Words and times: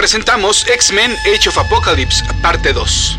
presentamos 0.00 0.66
X-Men 0.66 1.10
Age 1.30 1.50
of 1.50 1.58
Apocalypse, 1.58 2.24
parte 2.40 2.72
2. 2.72 3.18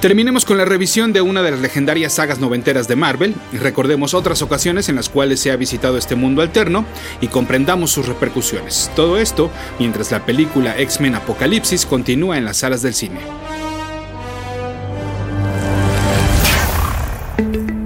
Terminemos 0.00 0.44
con 0.44 0.58
la 0.58 0.64
revisión 0.64 1.12
de 1.12 1.20
una 1.20 1.42
de 1.42 1.50
las 1.50 1.58
legendarias 1.58 2.12
sagas 2.12 2.38
noventeras 2.38 2.86
de 2.86 2.94
Marvel, 2.94 3.34
recordemos 3.52 4.14
otras 4.14 4.40
ocasiones 4.40 4.88
en 4.88 4.94
las 4.94 5.08
cuales 5.08 5.40
se 5.40 5.50
ha 5.50 5.56
visitado 5.56 5.98
este 5.98 6.14
mundo 6.14 6.40
alterno 6.40 6.84
y 7.20 7.26
comprendamos 7.26 7.90
sus 7.90 8.06
repercusiones. 8.06 8.92
Todo 8.94 9.18
esto 9.18 9.50
mientras 9.80 10.12
la 10.12 10.24
película 10.24 10.78
X-Men 10.78 11.16
Apocalipsis 11.16 11.84
continúa 11.84 12.38
en 12.38 12.44
las 12.44 12.58
salas 12.58 12.80
del 12.82 12.94
cine. 12.94 13.18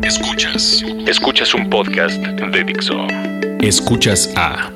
Escuchas. 0.02 0.84
Escuchas 1.06 1.54
un 1.54 1.70
podcast 1.70 2.18
de 2.18 2.64
Dixo. 2.64 3.06
Escuchas 3.62 4.30
a 4.36 4.75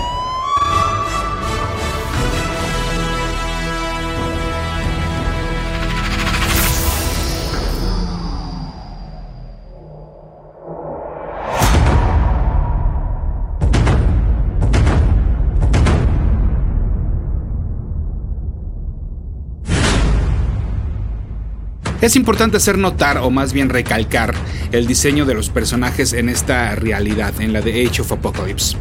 Es 22.01 22.15
importante 22.15 22.57
hacer 22.57 22.79
notar, 22.79 23.19
o 23.19 23.29
más 23.29 23.53
bien 23.53 23.69
recalcar, 23.69 24.33
el 24.71 24.87
diseño 24.87 25.25
de 25.25 25.35
los 25.35 25.49
personajes 25.49 26.13
en 26.13 26.29
esta 26.29 26.73
realidad, 26.73 27.39
en 27.39 27.53
la 27.53 27.61
de 27.61 27.85
Age 27.85 28.01
of 28.01 28.11
Apocalypse. 28.11 28.75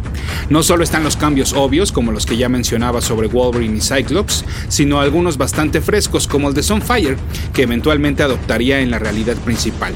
No 0.48 0.62
solo 0.62 0.84
están 0.84 1.04
los 1.04 1.18
cambios 1.18 1.52
obvios, 1.52 1.92
como 1.92 2.12
los 2.12 2.24
que 2.24 2.38
ya 2.38 2.48
mencionaba 2.48 3.02
sobre 3.02 3.28
Wolverine 3.28 3.76
y 3.76 3.80
Cyclops, 3.82 4.46
sino 4.68 5.00
algunos 5.00 5.36
bastante 5.36 5.82
frescos, 5.82 6.26
como 6.26 6.48
el 6.48 6.54
de 6.54 6.62
Sunfire, 6.62 7.18
que 7.52 7.64
eventualmente 7.64 8.22
adoptaría 8.22 8.80
en 8.80 8.90
la 8.90 8.98
realidad 8.98 9.36
principal 9.36 9.92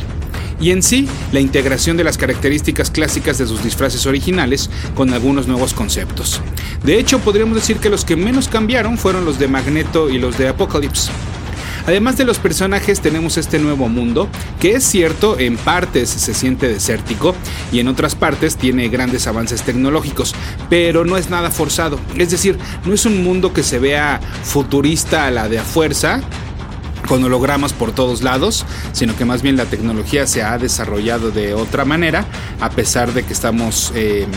y 0.60 0.70
en 0.70 0.82
sí 0.82 1.08
la 1.32 1.40
integración 1.40 1.96
de 1.96 2.04
las 2.04 2.16
características 2.16 2.90
clásicas 2.90 3.38
de 3.38 3.46
sus 3.46 3.64
disfraces 3.64 4.06
originales 4.06 4.70
con 4.94 5.12
algunos 5.12 5.48
nuevos 5.48 5.74
conceptos. 5.74 6.40
De 6.84 6.98
hecho, 6.98 7.18
podríamos 7.18 7.56
decir 7.56 7.78
que 7.78 7.90
los 7.90 8.04
que 8.04 8.16
menos 8.16 8.48
cambiaron 8.48 8.98
fueron 8.98 9.24
los 9.24 9.38
de 9.38 9.48
Magneto 9.48 10.10
y 10.10 10.18
los 10.18 10.38
de 10.38 10.48
Apocalypse. 10.48 11.10
Además 11.86 12.16
de 12.16 12.24
los 12.24 12.38
personajes 12.38 13.00
tenemos 13.00 13.36
este 13.36 13.58
nuevo 13.58 13.88
mundo, 13.88 14.28
que 14.58 14.72
es 14.72 14.84
cierto, 14.84 15.38
en 15.38 15.56
partes 15.56 16.08
se 16.08 16.32
siente 16.32 16.66
desértico 16.68 17.34
y 17.72 17.80
en 17.80 17.88
otras 17.88 18.14
partes 18.14 18.56
tiene 18.56 18.88
grandes 18.88 19.26
avances 19.26 19.62
tecnológicos, 19.62 20.34
pero 20.70 21.04
no 21.04 21.18
es 21.18 21.28
nada 21.28 21.50
forzado. 21.50 21.98
Es 22.16 22.30
decir, 22.30 22.58
no 22.86 22.94
es 22.94 23.04
un 23.04 23.22
mundo 23.22 23.52
que 23.52 23.62
se 23.62 23.78
vea 23.78 24.20
futurista 24.44 25.26
a 25.26 25.30
la 25.30 25.48
de 25.48 25.58
a 25.58 25.64
fuerza, 25.64 26.22
con 27.06 27.22
hologramas 27.22 27.72
por 27.72 27.92
todos 27.92 28.22
lados, 28.22 28.64
sino 28.92 29.16
que 29.16 29.24
más 29.24 29.42
bien 29.42 29.56
la 29.56 29.66
tecnología 29.66 30.26
se 30.26 30.42
ha 30.42 30.58
desarrollado 30.58 31.30
de 31.30 31.54
otra 31.54 31.84
manera, 31.84 32.24
a 32.60 32.70
pesar 32.70 33.12
de 33.12 33.24
que 33.24 33.32
estamos, 33.32 33.92
em, 33.94 34.30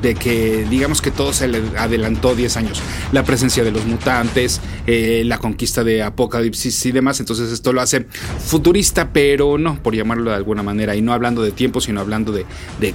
de 0.00 0.14
que 0.14 0.66
digamos 0.68 1.00
que 1.02 1.10
todo 1.10 1.32
se 1.32 1.48
le 1.48 1.62
adelantó 1.78 2.34
10 2.34 2.56
años. 2.56 2.80
La 3.12 3.24
presencia 3.24 3.64
de 3.64 3.70
los 3.70 3.84
mutantes, 3.84 4.60
eh, 4.86 5.22
la 5.24 5.38
conquista 5.38 5.82
de 5.82 6.02
Apocalipsis 6.02 6.84
y 6.86 6.92
demás, 6.92 7.18
entonces 7.20 7.50
esto 7.50 7.72
lo 7.72 7.80
hace 7.80 8.06
futurista, 8.38 9.12
pero 9.12 9.56
no, 9.56 9.82
por 9.82 9.94
llamarlo 9.94 10.30
de 10.30 10.36
alguna 10.36 10.62
manera, 10.62 10.94
y 10.94 11.00
no 11.00 11.12
hablando 11.12 11.42
de 11.42 11.52
tiempo, 11.52 11.80
sino 11.80 12.00
hablando 12.00 12.32
de, 12.32 12.44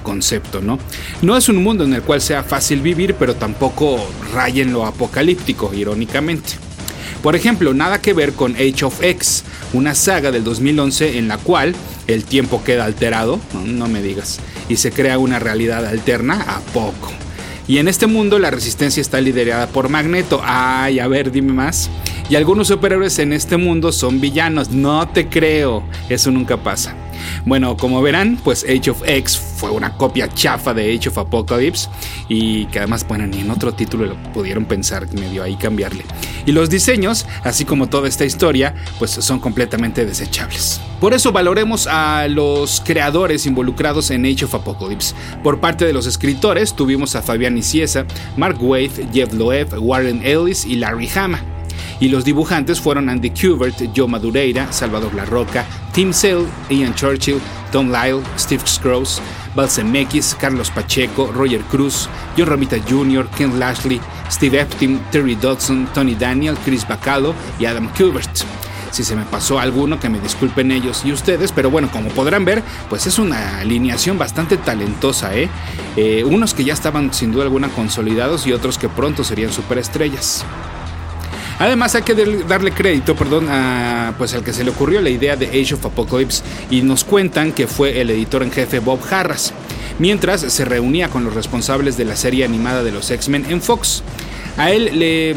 concepto, 0.03 0.61
¿no? 0.61 0.77
No 1.21 1.35
es 1.35 1.49
un 1.49 1.57
mundo 1.57 1.83
en 1.83 1.93
el 1.93 2.03
cual 2.03 2.21
sea 2.21 2.43
fácil 2.43 2.81
vivir, 2.81 3.15
pero 3.15 3.35
tampoco 3.35 3.99
raya 4.33 4.61
en 4.61 4.71
lo 4.71 4.85
apocalíptico, 4.85 5.73
irónicamente. 5.73 6.53
Por 7.23 7.35
ejemplo, 7.35 7.73
nada 7.73 8.01
que 8.01 8.13
ver 8.13 8.33
con 8.33 8.55
Age 8.55 8.85
of 8.85 9.03
X, 9.03 9.43
una 9.73 9.95
saga 9.95 10.31
del 10.31 10.43
2011 10.43 11.17
en 11.17 11.27
la 11.27 11.37
cual 11.37 11.75
el 12.07 12.23
tiempo 12.23 12.63
queda 12.63 12.85
alterado, 12.85 13.39
no, 13.65 13.87
me 13.87 14.01
digas, 14.01 14.39
y 14.69 14.77
se 14.77 14.91
crea 14.91 15.17
una 15.17 15.39
realidad 15.39 15.85
alterna 15.85 16.41
a 16.41 16.59
poco. 16.71 17.11
Y 17.69 17.77
en 17.77 17.87
este 17.87 18.07
mundo 18.07 18.39
la 18.39 18.49
resistencia 18.49 18.99
está 18.99 19.21
liderada 19.21 19.67
por 19.67 19.89
Magneto. 19.89 20.41
Ay, 20.43 20.97
a 20.97 21.07
ver, 21.07 21.31
dime 21.31 21.53
más. 21.53 21.87
Y 22.27 22.35
algunos 22.35 22.69
superhéroes 22.69 23.19
en 23.19 23.31
este 23.31 23.57
mundo 23.57 23.91
son 23.91 24.19
villanos. 24.19 24.71
No 24.71 25.07
te 25.07 25.29
creo. 25.29 25.83
Eso 26.09 26.31
nunca 26.31 26.57
pasa. 26.57 26.95
Bueno, 27.45 27.77
como 27.77 28.01
verán, 28.01 28.39
pues 28.43 28.63
Age 28.63 28.91
of 28.91 29.01
X 29.05 29.37
fue 29.37 29.71
una 29.71 29.97
copia 29.97 30.27
chafa 30.29 30.73
de 30.73 30.95
Age 30.95 31.09
of 31.09 31.17
Apocalypse 31.17 31.89
y 32.27 32.65
que 32.67 32.79
además, 32.79 33.05
bueno, 33.07 33.27
ni 33.27 33.39
en 33.39 33.51
otro 33.51 33.73
título 33.73 34.05
lo 34.05 34.15
pudieron 34.33 34.65
pensar, 34.65 35.11
medio 35.13 35.43
ahí 35.43 35.55
cambiarle. 35.55 36.03
Y 36.45 36.51
los 36.51 36.69
diseños, 36.69 37.25
así 37.43 37.65
como 37.65 37.89
toda 37.89 38.07
esta 38.07 38.25
historia, 38.25 38.75
pues 38.97 39.11
son 39.11 39.39
completamente 39.39 40.05
desechables. 40.05 40.81
Por 40.99 41.13
eso 41.13 41.31
valoremos 41.31 41.87
a 41.87 42.27
los 42.27 42.81
creadores 42.85 43.45
involucrados 43.45 44.11
en 44.11 44.25
Age 44.25 44.45
of 44.45 44.55
Apocalypse. 44.55 45.15
Por 45.43 45.59
parte 45.59 45.85
de 45.85 45.93
los 45.93 46.07
escritores 46.07 46.73
tuvimos 46.73 47.15
a 47.15 47.21
Fabián 47.21 47.57
Iciesa, 47.57 48.05
Mark 48.35 48.57
Waid, 48.61 48.91
Jeff 49.13 49.33
Loeb, 49.33 49.79
Warren 49.79 50.21
Ellis 50.25 50.65
y 50.65 50.75
Larry 50.75 51.09
Hama 51.15 51.41
y 51.99 52.09
los 52.09 52.23
dibujantes 52.23 52.79
fueron 52.79 53.09
Andy 53.09 53.31
Kubert, 53.31 53.77
Joe 53.95 54.07
Madureira, 54.07 54.71
Salvador 54.71 55.13
La 55.13 55.25
Roca, 55.25 55.65
Tim 55.93 56.13
Sale, 56.13 56.45
Ian 56.69 56.95
Churchill, 56.95 57.39
Tom 57.71 57.91
Lyle, 57.91 58.21
Steve 58.37 58.63
Scrooge, 58.65 59.21
Balsemekis, 59.55 60.35
Carlos 60.39 60.71
Pacheco, 60.71 61.31
Roger 61.31 61.61
Cruz, 61.61 62.09
John 62.37 62.47
Romita 62.47 62.77
Jr., 62.87 63.27
Ken 63.37 63.59
Lashley, 63.59 63.99
Steve 64.31 64.61
Epstein, 64.61 64.99
Terry 65.11 65.35
Dodson, 65.35 65.87
Tony 65.93 66.15
Daniel, 66.15 66.57
Chris 66.63 66.87
Bacalo 66.87 67.33
y 67.59 67.65
Adam 67.65 67.89
Kubert. 67.97 68.45
Si 68.91 69.03
se 69.03 69.15
me 69.15 69.23
pasó 69.23 69.59
alguno, 69.59 69.99
que 69.99 70.09
me 70.09 70.19
disculpen 70.19 70.71
ellos 70.71 71.03
y 71.05 71.11
ustedes, 71.11 71.51
pero 71.51 71.69
bueno, 71.69 71.91
como 71.91 72.09
podrán 72.09 72.43
ver, 72.43 72.63
pues 72.89 73.05
es 73.05 73.19
una 73.19 73.59
alineación 73.59 74.17
bastante 74.17 74.57
talentosa, 74.57 75.35
¿eh? 75.35 75.47
eh 75.95 76.23
unos 76.23 76.55
que 76.55 76.63
ya 76.63 76.73
estaban 76.73 77.13
sin 77.13 77.31
duda 77.31 77.43
alguna 77.43 77.69
consolidados 77.69 78.47
y 78.47 78.53
otros 78.53 78.79
que 78.79 78.89
pronto 78.89 79.23
serían 79.23 79.51
superestrellas. 79.51 80.43
Además 81.59 81.93
hay 81.93 82.03
que 82.03 82.15
darle 82.47 82.71
crédito, 82.71 83.15
perdón, 83.15 83.47
a, 83.49 84.13
pues 84.17 84.33
al 84.33 84.43
que 84.43 84.53
se 84.53 84.63
le 84.63 84.71
ocurrió 84.71 85.01
la 85.01 85.09
idea 85.09 85.35
de 85.35 85.47
Age 85.47 85.73
of 85.73 85.85
Apocalypse 85.85 86.41
y 86.71 86.81
nos 86.81 87.03
cuentan 87.03 87.51
que 87.51 87.67
fue 87.67 87.99
el 87.99 88.09
editor 88.09 88.43
en 88.43 88.51
jefe 88.51 88.79
Bob 88.79 88.99
Harras, 89.11 89.53
mientras 89.99 90.39
se 90.39 90.63
reunía 90.63 91.09
con 91.09 91.25
los 91.25 91.33
responsables 91.33 91.97
de 91.97 92.05
la 92.05 92.15
serie 92.15 92.45
animada 92.45 92.81
de 92.81 92.93
los 92.93 93.11
X-Men 93.11 93.45
en 93.49 93.61
Fox. 93.61 94.03
A 94.57 94.71
él 94.71 94.97
le 94.97 95.35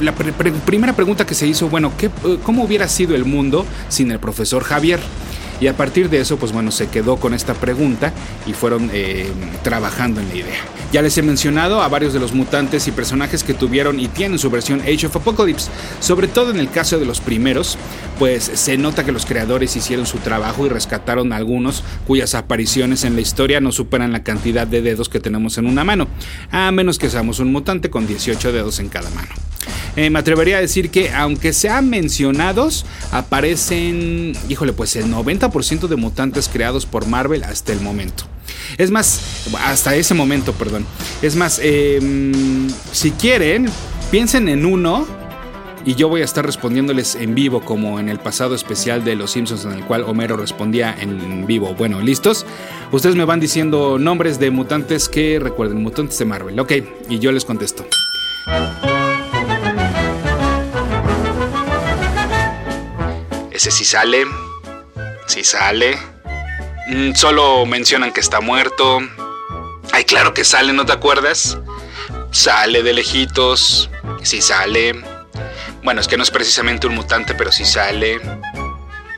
la 0.00 0.12
primera 0.14 0.94
pregunta 0.94 1.26
que 1.26 1.34
se 1.34 1.46
hizo, 1.46 1.68
bueno, 1.68 1.92
¿qué, 1.98 2.10
¿cómo 2.44 2.64
hubiera 2.64 2.88
sido 2.88 3.14
el 3.14 3.24
mundo 3.24 3.66
sin 3.88 4.10
el 4.10 4.20
profesor 4.20 4.62
Javier? 4.62 5.00
Y 5.60 5.66
a 5.66 5.76
partir 5.76 6.08
de 6.08 6.20
eso, 6.20 6.36
pues 6.36 6.52
bueno, 6.52 6.70
se 6.70 6.88
quedó 6.88 7.16
con 7.16 7.34
esta 7.34 7.54
pregunta 7.54 8.12
y 8.46 8.52
fueron 8.52 8.90
eh, 8.92 9.30
trabajando 9.62 10.20
en 10.20 10.28
la 10.28 10.34
idea. 10.34 10.60
Ya 10.92 11.02
les 11.02 11.18
he 11.18 11.22
mencionado 11.22 11.82
a 11.82 11.88
varios 11.88 12.12
de 12.12 12.20
los 12.20 12.32
mutantes 12.32 12.88
y 12.88 12.92
personajes 12.92 13.44
que 13.44 13.54
tuvieron 13.54 14.00
y 14.00 14.08
tienen 14.08 14.38
su 14.38 14.50
versión 14.50 14.80
Age 14.80 15.06
of 15.06 15.16
Apocalypse, 15.16 15.70
sobre 16.00 16.28
todo 16.28 16.50
en 16.50 16.58
el 16.58 16.70
caso 16.70 16.98
de 16.98 17.04
los 17.04 17.20
primeros, 17.20 17.76
pues 18.18 18.44
se 18.44 18.78
nota 18.78 19.04
que 19.04 19.12
los 19.12 19.26
creadores 19.26 19.76
hicieron 19.76 20.06
su 20.06 20.18
trabajo 20.18 20.64
y 20.64 20.68
rescataron 20.68 21.32
a 21.32 21.36
algunos 21.36 21.84
cuyas 22.06 22.34
apariciones 22.34 23.04
en 23.04 23.16
la 23.16 23.20
historia 23.20 23.60
no 23.60 23.72
superan 23.72 24.12
la 24.12 24.22
cantidad 24.22 24.66
de 24.66 24.82
dedos 24.82 25.08
que 25.08 25.20
tenemos 25.20 25.58
en 25.58 25.66
una 25.66 25.84
mano, 25.84 26.08
a 26.50 26.70
menos 26.72 26.98
que 26.98 27.10
seamos 27.10 27.38
un 27.38 27.52
mutante 27.52 27.90
con 27.90 28.06
18 28.06 28.52
dedos 28.52 28.78
en 28.78 28.88
cada 28.88 29.10
mano. 29.10 29.47
Eh, 29.98 30.10
me 30.10 30.20
atrevería 30.20 30.58
a 30.58 30.60
decir 30.60 30.90
que 30.90 31.10
aunque 31.10 31.52
sean 31.52 31.90
mencionados, 31.90 32.86
aparecen, 33.10 34.32
híjole, 34.48 34.72
pues 34.72 34.94
el 34.94 35.06
90% 35.12 35.88
de 35.88 35.96
mutantes 35.96 36.48
creados 36.48 36.86
por 36.86 37.08
Marvel 37.08 37.42
hasta 37.42 37.72
el 37.72 37.80
momento. 37.80 38.22
Es 38.76 38.92
más, 38.92 39.48
hasta 39.64 39.96
ese 39.96 40.14
momento, 40.14 40.52
perdón. 40.52 40.86
Es 41.20 41.34
más, 41.34 41.60
em, 41.60 42.70
si 42.92 43.10
quieren, 43.10 43.66
piensen 44.12 44.48
en 44.48 44.66
uno 44.66 45.04
y 45.84 45.96
yo 45.96 46.08
voy 46.08 46.20
a 46.20 46.26
estar 46.26 46.46
respondiéndoles 46.46 47.16
en 47.16 47.34
vivo 47.34 47.62
como 47.62 47.98
en 47.98 48.08
el 48.08 48.20
pasado 48.20 48.54
especial 48.54 49.04
de 49.04 49.16
Los 49.16 49.32
Simpsons 49.32 49.64
en 49.64 49.72
el 49.72 49.84
cual 49.84 50.04
Homero 50.04 50.36
respondía 50.36 50.96
en 50.96 51.44
vivo. 51.44 51.74
Bueno, 51.76 52.00
¿listos? 52.00 52.46
Ustedes 52.92 53.16
me 53.16 53.24
van 53.24 53.40
diciendo 53.40 53.98
nombres 53.98 54.38
de 54.38 54.52
mutantes 54.52 55.08
que 55.08 55.40
recuerden, 55.40 55.82
mutantes 55.82 56.16
de 56.20 56.24
Marvel. 56.24 56.60
Ok, 56.60 56.72
y 57.08 57.18
yo 57.18 57.32
les 57.32 57.44
contesto. 57.44 57.84
Sí 63.70 63.84
sale. 63.84 64.26
Sí 65.26 65.44
sale. 65.44 65.98
Mm, 66.88 67.14
solo 67.14 67.66
mencionan 67.66 68.12
que 68.12 68.20
está 68.20 68.40
muerto. 68.40 69.00
Ay, 69.92 70.04
claro 70.04 70.32
que 70.32 70.44
sale, 70.44 70.72
¿no 70.72 70.86
te 70.86 70.92
acuerdas? 70.92 71.58
Sale 72.30 72.82
de 72.82 72.94
lejitos. 72.94 73.90
Sí 74.22 74.40
sale. 74.40 74.94
Bueno, 75.82 76.00
es 76.00 76.08
que 76.08 76.16
no 76.16 76.22
es 76.22 76.30
precisamente 76.30 76.86
un 76.86 76.94
mutante, 76.94 77.34
pero 77.34 77.52
sí 77.52 77.64
sale. 77.64 78.20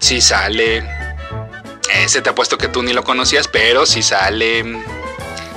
Sí 0.01 0.21
sale. 0.21 0.85
Ese 1.95 2.21
te 2.21 2.31
apuesto 2.31 2.59
que 2.59 2.69
tú 2.69 2.83
ni 2.83 2.93
lo 2.93 3.05
conocías, 3.05 3.47
pero 3.47 3.87
sí 3.87 4.03
sale. 4.03 4.65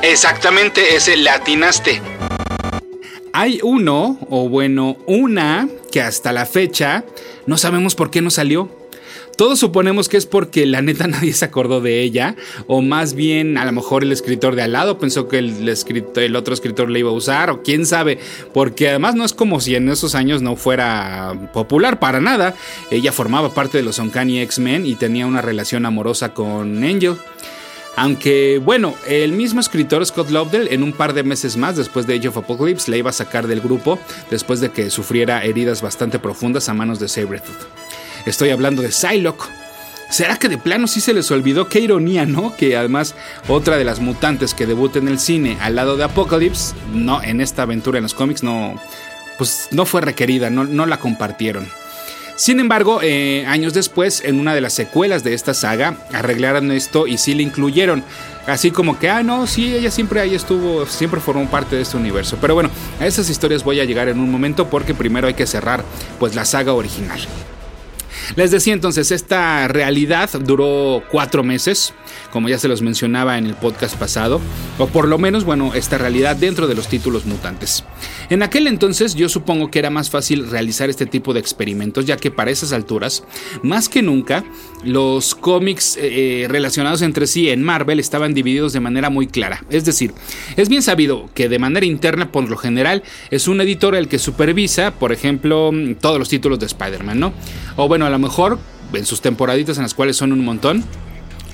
Exactamente, 0.02 0.96
ese 0.96 1.18
latinaste. 1.18 2.02
Hay 3.32 3.60
uno, 3.64 4.20
o 4.30 4.50
bueno, 4.50 4.98
una, 5.08 5.68
que 5.92 6.02
hasta 6.02 6.32
la 6.32 6.46
fecha 6.46 7.04
no 7.48 7.58
sabemos 7.58 7.96
por 7.96 8.12
qué 8.12 8.22
no 8.22 8.30
salió. 8.30 8.83
Todos 9.36 9.60
suponemos 9.60 10.10
que 10.10 10.18
es 10.18 10.26
porque 10.26 10.66
la 10.66 10.82
neta 10.82 11.08
nadie 11.08 11.34
se 11.34 11.46
acordó 11.46 11.82
de 11.82 12.02
ella, 12.02 12.36
o 12.68 12.82
más 12.82 13.14
bien 13.14 13.58
a 13.58 13.66
lo 13.66 13.72
mejor 13.72 14.04
el 14.04 14.12
escritor 14.12 14.56
de 14.56 14.62
al 14.62 14.74
lado 14.74 15.00
pensó 15.00 15.28
que 15.28 15.40
el, 15.40 16.36
otro 16.36 16.54
escritor 16.54 16.90
le 16.90 17.00
iba 17.00 17.10
a 17.10 17.14
usar, 17.14 17.50
o 17.50 17.64
quién 17.64 17.86
sabe, 17.86 18.20
porque 18.54 18.90
además 18.90 19.16
no 19.16 19.26
es 19.26 19.34
como 19.34 19.60
si 19.60 19.76
en 19.76 19.90
esos 19.90 20.16
años 20.16 20.42
no 20.42 20.56
fuera 20.56 21.50
popular 21.54 22.00
para 22.00 22.20
nada. 22.20 22.56
Ella 22.92 23.12
formaba 23.12 23.54
parte 23.54 23.78
de 23.78 23.84
los 23.84 24.00
Uncanny 24.00 24.40
X-Men 24.42 24.86
y 24.86 24.96
tenía 24.96 25.26
una 25.26 25.42
relación 25.42 25.86
amorosa 25.86 26.34
con 26.34 26.84
Angel. 26.84 27.16
Aunque, 27.96 28.60
bueno, 28.64 28.96
el 29.08 29.34
mismo 29.34 29.60
escritor 29.60 30.04
Scott 30.06 30.32
Lobdell 30.32 30.68
en 30.72 30.82
un 30.82 30.94
par 30.94 31.14
de 31.14 31.24
meses 31.24 31.58
más 31.58 31.76
después 31.76 32.08
de 32.08 32.16
Age 32.16 32.30
of 32.30 32.38
Apocalypse 32.38 32.90
le 32.90 32.98
iba 32.98 33.12
a 33.12 33.14
sacar 33.14 33.46
del 33.46 33.62
grupo 33.62 34.00
después 34.32 34.60
de 34.62 34.72
que 34.72 34.90
sufriera 34.90 35.44
heridas 35.44 35.82
bastante 35.84 36.18
profundas 36.18 36.70
a 36.70 36.74
manos 36.74 37.00
de 37.00 37.08
Sabretooth. 37.08 37.83
Estoy 38.26 38.50
hablando 38.50 38.82
de 38.82 38.92
Psylocke. 38.92 39.50
¿Será 40.14 40.38
que 40.38 40.48
de 40.48 40.60
plano 40.60 40.86
sí 40.86 41.02
se 41.02 41.14
les 41.14 41.32
olvidó? 41.32 41.70
Qué 41.70 41.80
ironía, 41.80 42.28
¿no? 42.28 42.56
Que 42.56 42.78
además 42.78 43.16
otra 43.48 43.78
de 43.78 43.84
las 43.84 44.00
mutantes 44.00 44.54
que 44.54 44.68
debuta 44.68 45.00
en 45.00 45.08
el 45.08 45.18
cine 45.18 45.58
al 45.60 45.76
lado 45.76 45.98
de 45.98 46.04
Apocalypse, 46.04 46.76
no, 46.94 47.24
en 47.24 47.42
esta 47.42 47.64
aventura 47.64 47.98
en 47.98 48.04
los 48.04 48.14
cómics 48.14 48.44
no, 48.44 48.80
pues 49.40 49.70
no 49.72 49.88
fue 49.88 50.02
requerida, 50.02 50.52
no, 50.52 50.86
la 50.86 51.00
compartieron. 51.00 51.68
Sin 52.36 52.60
embargo, 52.60 53.00
eh, 53.02 53.46
años 53.48 53.74
después, 53.74 54.24
en 54.24 54.40
una 54.40 54.54
de 54.54 54.62
las 54.62 54.74
secuelas 54.74 55.24
de 55.24 55.34
esta 55.34 55.56
saga, 55.56 55.98
arreglaron 56.14 56.72
esto 56.72 57.08
y 57.08 57.18
sí 57.18 57.34
le 57.34 57.42
incluyeron. 57.44 58.04
Así 58.46 58.70
como 58.70 59.00
que, 59.00 59.10
ah, 59.10 59.24
no, 59.24 59.48
sí, 59.48 59.74
ella 59.74 59.90
siempre 59.90 60.20
ahí 60.20 60.36
estuvo, 60.36 60.86
siempre 60.86 61.22
formó 61.22 61.48
parte 61.50 61.76
de 61.76 61.82
este 61.82 61.98
universo. 61.98 62.38
Pero 62.42 62.54
bueno, 62.54 62.70
a 63.00 63.08
esas 63.08 63.30
historias 63.30 63.64
voy 63.64 63.80
a 63.80 63.86
llegar 63.86 64.10
en 64.10 64.20
un 64.20 64.30
momento 64.32 64.70
porque 64.70 64.94
primero 64.94 65.28
hay 65.28 65.34
que 65.34 65.48
cerrar 65.48 65.84
pues 66.20 66.36
la 66.36 66.46
saga 66.46 66.74
original. 66.74 67.20
Les 68.36 68.52
decía 68.52 68.74
entonces, 68.74 69.12
esta 69.12 69.68
realidad 69.68 70.30
duró 70.42 71.04
cuatro 71.12 71.44
meses, 71.44 71.94
como 72.32 72.50
ya 72.50 72.58
se 72.58 72.68
los 72.68 72.82
mencionaba 72.82 73.38
en 73.38 73.46
el 73.46 73.56
podcast 73.56 73.96
pasado, 73.96 74.42
o 74.78 74.88
por 74.88 75.08
lo 75.08 75.18
menos, 75.18 75.44
bueno, 75.44 75.74
esta 75.74 75.98
realidad 75.98 76.36
dentro 76.36 76.68
de 76.68 76.76
los 76.76 76.88
títulos 76.88 77.26
mutantes. 77.26 77.84
En 78.30 78.44
aquel 78.44 78.68
entonces 78.68 79.16
yo 79.16 79.30
supongo 79.30 79.70
que 79.70 79.80
era 79.80 79.90
más 79.90 80.10
fácil 80.10 80.50
realizar 80.50 80.90
este 80.90 81.06
tipo 81.06 81.34
de 81.34 81.40
experimentos, 81.40 82.06
ya 82.06 82.18
que 82.18 82.32
para 82.32 82.52
esas 82.52 82.74
alturas, 82.74 83.24
más 83.62 83.90
que 83.90 84.02
nunca, 84.02 84.44
los 84.84 85.36
cómics 85.36 85.98
eh, 85.98 86.44
eh, 86.44 86.48
relacionados 86.48 87.02
entre 87.02 87.28
sí 87.28 87.50
en 87.50 87.64
Marvel 87.64 88.00
estaban 88.00 88.34
divididos 88.34 88.74
de 88.74 88.80
manera 88.80 89.10
muy 89.10 89.28
clara. 89.28 89.64
Es 89.70 89.86
decir, 89.86 90.14
es 90.56 90.70
bien 90.70 90.82
sabido 90.82 91.30
que 91.34 91.50
de 91.50 91.60
manera 91.60 91.86
interna, 91.86 92.32
por 92.32 92.50
lo 92.50 92.58
general, 92.58 93.04
es 93.32 93.48
un 93.48 93.62
editor 93.62 93.96
el 93.96 94.08
que 94.08 94.20
supervisa, 94.20 94.92
por 94.92 95.12
ejemplo, 95.12 95.72
todos 96.00 96.20
los 96.20 96.30
títulos 96.30 96.60
de 96.60 96.66
Spider-Man, 96.66 97.20
¿no? 97.20 97.34
O 97.76 97.88
bueno, 97.88 98.06
a 98.06 98.10
lo 98.10 98.20
mejor 98.20 98.60
en 98.94 99.06
sus 99.06 99.22
temporaditas 99.22 99.78
en 99.78 99.84
las 99.84 99.94
cuales 99.94 100.18
son 100.18 100.32
un 100.32 100.44
montón, 100.44 100.84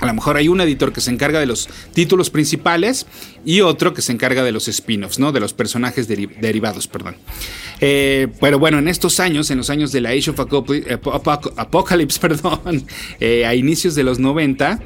a 0.00 0.06
lo 0.06 0.14
mejor 0.14 0.36
hay 0.36 0.48
un 0.48 0.60
editor 0.60 0.92
que 0.92 1.00
se 1.00 1.10
encarga 1.10 1.40
de 1.40 1.46
los 1.46 1.68
títulos 1.92 2.30
principales 2.30 3.06
y 3.44 3.60
otro 3.60 3.94
que 3.94 4.02
se 4.02 4.12
encarga 4.12 4.42
de 4.42 4.52
los 4.52 4.68
spin-offs, 4.68 5.18
¿no? 5.18 5.32
De 5.32 5.40
los 5.40 5.52
personajes 5.52 6.08
derivados, 6.08 6.88
perdón. 6.88 7.16
Eh, 7.80 8.28
pero 8.40 8.58
bueno, 8.58 8.78
en 8.78 8.88
estos 8.88 9.20
años, 9.20 9.50
en 9.50 9.58
los 9.58 9.70
años 9.70 9.92
de 9.92 10.00
la 10.00 10.10
Age 10.10 10.30
of 10.30 10.40
Apocalypse, 11.56 12.20
perdón, 12.20 12.84
eh, 13.20 13.46
a 13.46 13.54
inicios 13.54 13.94
de 13.94 14.04
los 14.04 14.18
90, 14.18 14.80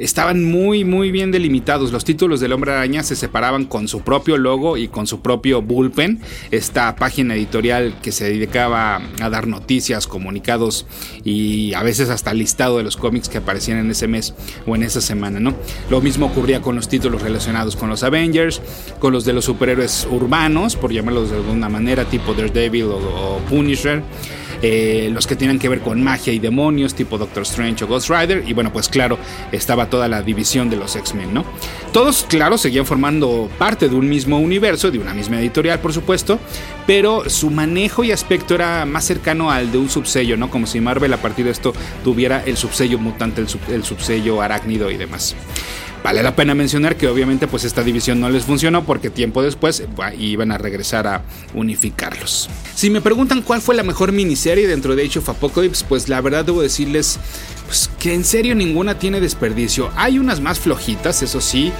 estaban 0.00 0.44
muy 0.44 0.84
muy 0.84 1.10
bien 1.12 1.30
delimitados. 1.30 1.92
Los 1.92 2.04
títulos 2.04 2.40
del 2.40 2.52
Hombre 2.52 2.72
Araña 2.72 3.02
se 3.02 3.14
separaban 3.14 3.66
con 3.66 3.86
su 3.86 4.00
propio 4.00 4.38
logo 4.38 4.76
y 4.76 4.88
con 4.88 5.06
su 5.06 5.20
propio 5.20 5.62
bullpen. 5.62 6.20
Esta 6.50 6.96
página 6.96 7.34
editorial 7.34 7.94
que 8.02 8.10
se 8.10 8.24
dedicaba 8.24 9.02
a 9.20 9.30
dar 9.30 9.46
noticias, 9.46 10.06
comunicados 10.06 10.86
y 11.22 11.74
a 11.74 11.82
veces 11.82 12.08
hasta 12.08 12.32
listado 12.32 12.78
de 12.78 12.82
los 12.82 12.96
cómics 12.96 13.28
que 13.28 13.38
aparecían 13.38 13.78
en 13.78 13.90
ese 13.90 14.08
mes 14.08 14.34
o 14.66 14.74
en 14.74 14.82
esa 14.82 15.00
semana, 15.00 15.38
¿no? 15.38 15.54
Lo 15.90 16.00
mismo 16.00 16.26
ocurría 16.26 16.62
con 16.62 16.76
los 16.76 16.88
títulos 16.88 17.22
relacionados 17.22 17.76
con 17.76 17.90
los 17.90 18.02
Avengers, 18.02 18.62
con 18.98 19.12
los 19.12 19.24
de 19.24 19.34
los 19.34 19.44
superhéroes 19.44 20.08
urbanos, 20.10 20.76
por 20.76 20.92
llamarlos 20.92 21.30
de 21.30 21.36
alguna 21.36 21.68
manera, 21.68 22.04
tipo 22.06 22.32
Daredevil 22.32 22.84
o, 22.84 22.96
o 22.96 23.38
Punisher. 23.48 24.02
Eh, 24.62 25.08
los 25.12 25.26
que 25.26 25.36
tienen 25.36 25.58
que 25.58 25.68
ver 25.68 25.80
con 25.80 26.02
magia 26.02 26.32
y 26.32 26.38
demonios, 26.38 26.94
tipo 26.94 27.16
Doctor 27.16 27.42
Strange 27.44 27.84
o 27.84 27.88
Ghost 27.88 28.10
Rider, 28.10 28.44
y 28.46 28.52
bueno, 28.52 28.72
pues 28.72 28.88
claro, 28.88 29.18
estaba 29.52 29.86
toda 29.86 30.08
la 30.08 30.22
división 30.22 30.68
de 30.68 30.76
los 30.76 30.96
X-Men, 30.96 31.32
¿no? 31.32 31.44
Todos, 31.92 32.26
claro, 32.28 32.58
seguían 32.58 32.86
formando 32.86 33.48
parte 33.58 33.88
de 33.88 33.94
un 33.94 34.08
mismo 34.08 34.38
universo, 34.38 34.90
de 34.90 34.98
una 34.98 35.14
misma 35.14 35.40
editorial, 35.40 35.80
por 35.80 35.92
supuesto, 35.92 36.38
pero 36.86 37.28
su 37.30 37.50
manejo 37.50 38.04
y 38.04 38.12
aspecto 38.12 38.54
era 38.54 38.84
más 38.84 39.04
cercano 39.04 39.50
al 39.50 39.72
de 39.72 39.78
un 39.78 39.88
subsello, 39.88 40.36
¿no? 40.36 40.50
Como 40.50 40.66
si 40.66 40.80
Marvel 40.80 41.12
a 41.12 41.18
partir 41.18 41.46
de 41.46 41.52
esto 41.52 41.72
tuviera 42.04 42.42
el 42.44 42.56
subsello 42.56 42.98
mutante, 42.98 43.40
el, 43.40 43.48
el 43.72 43.84
subsello 43.84 44.42
arácnido 44.42 44.90
y 44.90 44.96
demás. 44.96 45.34
Vale 46.02 46.22
la 46.22 46.34
pena 46.34 46.54
mencionar 46.54 46.96
que 46.96 47.08
obviamente 47.08 47.46
pues 47.46 47.64
esta 47.64 47.82
división 47.82 48.20
no 48.20 48.30
les 48.30 48.44
funcionó 48.44 48.84
porque 48.84 49.10
tiempo 49.10 49.42
después 49.42 49.82
iban 50.18 50.50
a 50.50 50.56
regresar 50.56 51.06
a 51.06 51.22
unificarlos. 51.52 52.48
Si 52.74 52.88
me 52.88 53.02
preguntan 53.02 53.42
cuál 53.42 53.60
fue 53.60 53.74
la 53.74 53.82
mejor 53.82 54.12
miniserie 54.12 54.66
dentro 54.66 54.96
de 54.96 55.04
Age 55.04 55.18
of 55.18 55.28
Apocalypse, 55.28 55.84
pues 55.86 56.08
la 56.08 56.20
verdad 56.22 56.44
debo 56.46 56.62
decirles 56.62 57.18
pues, 57.66 57.90
que 57.98 58.14
en 58.14 58.24
serio 58.24 58.54
ninguna 58.54 58.98
tiene 58.98 59.20
desperdicio. 59.20 59.90
Hay 59.94 60.18
unas 60.18 60.40
más 60.40 60.58
flojitas, 60.58 61.22
eso 61.22 61.42
sí, 61.42 61.70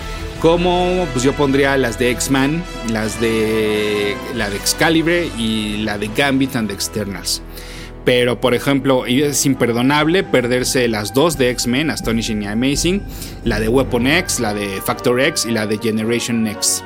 como 0.43 1.07
pues 1.13 1.25
yo 1.25 1.33
pondría 1.33 1.77
las 1.79 1.99
de 1.99 2.11
X-Man, 2.11 2.63
las 2.91 3.21
de 3.23 4.17
la 4.35 4.51
de 4.51 4.57
Excalibur 4.57 5.13
y 5.39 5.79
la 5.79 5.97
de 5.97 6.09
Gambit 6.15 6.57
and 6.57 6.69
the 6.69 6.75
Externals. 6.75 7.41
Pero, 8.05 8.41
por 8.41 8.55
ejemplo, 8.55 9.05
es 9.07 9.45
imperdonable 9.45 10.23
perderse 10.23 10.89
las 10.89 11.13
dos 11.13 11.37
de 11.37 11.51
X-Men, 11.51 11.91
Astonishing 11.91 12.43
y 12.43 12.47
Amazing, 12.47 13.03
la 13.45 13.61
de 13.61 13.69
Weapon 13.69 14.07
X, 14.07 14.41
la 14.41 14.55
de 14.55 14.81
Factor 14.81 15.21
X 15.21 15.45
y 15.47 15.51
la 15.53 15.67
de 15.67 15.79
Generation 15.79 16.47
X. 16.47 16.83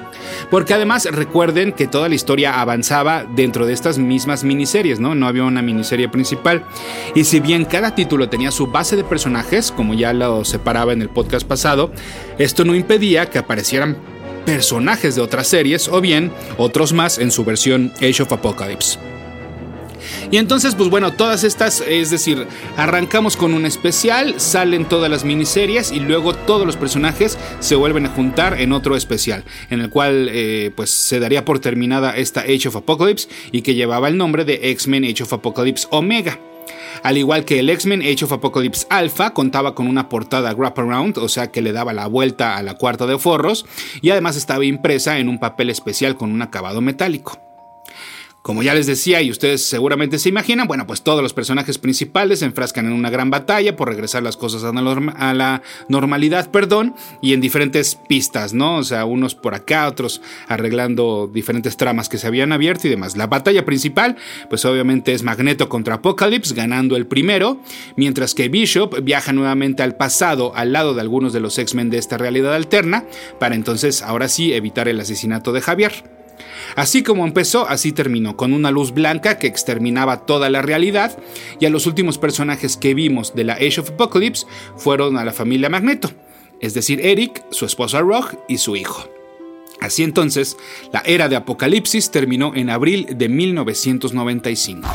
Porque 0.50 0.74
además 0.74 1.06
recuerden 1.10 1.72
que 1.72 1.86
toda 1.86 2.08
la 2.08 2.14
historia 2.14 2.60
avanzaba 2.60 3.24
dentro 3.36 3.66
de 3.66 3.72
estas 3.72 3.98
mismas 3.98 4.44
miniseries, 4.44 4.98
¿no? 4.98 5.14
No 5.14 5.26
había 5.26 5.44
una 5.44 5.62
miniserie 5.62 6.08
principal. 6.08 6.64
Y 7.14 7.24
si 7.24 7.40
bien 7.40 7.64
cada 7.64 7.94
título 7.94 8.28
tenía 8.28 8.50
su 8.50 8.66
base 8.66 8.96
de 8.96 9.04
personajes, 9.04 9.70
como 9.70 9.94
ya 9.94 10.12
lo 10.12 10.44
separaba 10.44 10.92
en 10.92 11.02
el 11.02 11.08
podcast 11.08 11.46
pasado, 11.46 11.92
esto 12.38 12.64
no 12.64 12.74
impedía 12.74 13.30
que 13.30 13.38
aparecieran 13.38 13.96
personajes 14.44 15.14
de 15.14 15.22
otras 15.22 15.46
series 15.46 15.88
o 15.88 16.00
bien 16.00 16.30
otros 16.58 16.92
más 16.92 17.18
en 17.18 17.30
su 17.30 17.44
versión 17.44 17.92
Age 17.96 18.22
of 18.22 18.32
Apocalypse. 18.32 18.98
Y 20.34 20.38
entonces, 20.38 20.74
pues 20.74 20.90
bueno, 20.90 21.12
todas 21.12 21.44
estas, 21.44 21.80
es 21.80 22.10
decir, 22.10 22.48
arrancamos 22.76 23.36
con 23.36 23.54
un 23.54 23.66
especial, 23.66 24.40
salen 24.40 24.84
todas 24.84 25.08
las 25.08 25.24
miniseries 25.24 25.92
y 25.92 26.00
luego 26.00 26.34
todos 26.34 26.66
los 26.66 26.76
personajes 26.76 27.38
se 27.60 27.76
vuelven 27.76 28.06
a 28.06 28.08
juntar 28.08 28.60
en 28.60 28.72
otro 28.72 28.96
especial, 28.96 29.44
en 29.70 29.80
el 29.80 29.90
cual 29.90 30.28
eh, 30.32 30.72
pues 30.74 30.90
se 30.90 31.20
daría 31.20 31.44
por 31.44 31.60
terminada 31.60 32.16
esta 32.16 32.40
Age 32.40 32.66
of 32.66 32.74
Apocalypse 32.74 33.28
y 33.52 33.62
que 33.62 33.76
llevaba 33.76 34.08
el 34.08 34.16
nombre 34.16 34.44
de 34.44 34.72
X-Men 34.72 35.04
Age 35.04 35.22
of 35.22 35.34
Apocalypse 35.34 35.86
Omega. 35.92 36.40
Al 37.04 37.16
igual 37.16 37.44
que 37.44 37.60
el 37.60 37.70
X-Men 37.70 38.02
Age 38.02 38.24
of 38.24 38.32
Apocalypse 38.32 38.88
Alpha 38.90 39.34
contaba 39.34 39.76
con 39.76 39.86
una 39.86 40.08
portada 40.08 40.52
wraparound, 40.52 41.16
o 41.18 41.28
sea 41.28 41.52
que 41.52 41.62
le 41.62 41.70
daba 41.70 41.92
la 41.92 42.08
vuelta 42.08 42.56
a 42.56 42.64
la 42.64 42.74
cuarta 42.74 43.06
de 43.06 43.20
forros, 43.20 43.66
y 44.02 44.10
además 44.10 44.34
estaba 44.34 44.64
impresa 44.64 45.16
en 45.20 45.28
un 45.28 45.38
papel 45.38 45.70
especial 45.70 46.16
con 46.16 46.32
un 46.32 46.42
acabado 46.42 46.80
metálico. 46.80 47.53
Como 48.44 48.62
ya 48.62 48.74
les 48.74 48.86
decía 48.86 49.22
y 49.22 49.30
ustedes 49.30 49.64
seguramente 49.64 50.18
se 50.18 50.28
imaginan, 50.28 50.68
bueno, 50.68 50.86
pues 50.86 51.00
todos 51.00 51.22
los 51.22 51.32
personajes 51.32 51.78
principales 51.78 52.40
se 52.40 52.44
enfrascan 52.44 52.84
en 52.84 52.92
una 52.92 53.08
gran 53.08 53.30
batalla 53.30 53.74
por 53.74 53.88
regresar 53.88 54.22
las 54.22 54.36
cosas 54.36 54.62
a 54.64 55.32
la, 55.32 55.62
normalidad, 55.88 56.50
perdón, 56.50 56.94
y 57.22 57.32
en 57.32 57.40
diferentes 57.40 57.94
pistas, 57.94 58.52
¿no? 58.52 58.76
O 58.76 58.84
sea, 58.84 59.06
unos 59.06 59.34
por 59.34 59.54
acá, 59.54 59.88
otros 59.88 60.20
arreglando 60.46 61.26
diferentes 61.32 61.78
tramas 61.78 62.10
que 62.10 62.18
se 62.18 62.26
habían 62.26 62.52
abierto 62.52 62.86
y 62.86 62.90
demás. 62.90 63.16
La 63.16 63.28
batalla 63.28 63.64
principal, 63.64 64.16
pues 64.50 64.66
obviamente 64.66 65.14
es 65.14 65.22
Magneto 65.22 65.70
contra 65.70 65.94
Apocalypse, 65.94 66.54
ganando 66.54 66.96
el 66.96 67.06
primero, 67.06 67.62
mientras 67.96 68.34
que 68.34 68.50
Bishop 68.50 69.02
viaja 69.02 69.32
nuevamente 69.32 69.82
al 69.82 69.96
pasado, 69.96 70.54
al 70.54 70.74
lado 70.74 70.92
de 70.92 71.00
algunos 71.00 71.32
de 71.32 71.40
los 71.40 71.58
X-Men 71.58 71.88
de 71.88 71.96
esta 71.96 72.18
realidad 72.18 72.54
alterna, 72.54 73.06
para 73.40 73.54
entonces 73.54 74.02
ahora 74.02 74.28
sí 74.28 74.52
evitar 74.52 74.86
el 74.86 75.00
asesinato 75.00 75.50
de 75.54 75.62
Javier. 75.62 76.13
Así 76.76 77.02
como 77.02 77.24
empezó, 77.24 77.68
así 77.68 77.92
terminó, 77.92 78.36
con 78.36 78.52
una 78.52 78.70
luz 78.70 78.92
blanca 78.92 79.38
que 79.38 79.46
exterminaba 79.46 80.26
toda 80.26 80.50
la 80.50 80.62
realidad, 80.62 81.18
y 81.60 81.66
a 81.66 81.70
los 81.70 81.86
últimos 81.86 82.18
personajes 82.18 82.76
que 82.76 82.94
vimos 82.94 83.34
de 83.34 83.44
la 83.44 83.54
Age 83.54 83.80
of 83.80 83.90
Apocalypse 83.90 84.46
fueron 84.76 85.16
a 85.16 85.24
la 85.24 85.32
familia 85.32 85.68
Magneto, 85.68 86.10
es 86.60 86.74
decir, 86.74 87.00
Eric, 87.04 87.44
su 87.50 87.66
esposa 87.66 88.00
Rogue 88.00 88.38
y 88.48 88.58
su 88.58 88.76
hijo. 88.76 89.08
Así 89.80 90.02
entonces, 90.02 90.56
la 90.92 91.02
era 91.04 91.28
de 91.28 91.36
Apocalipsis 91.36 92.10
terminó 92.10 92.52
en 92.54 92.70
abril 92.70 93.06
de 93.10 93.28
1995. 93.28 94.88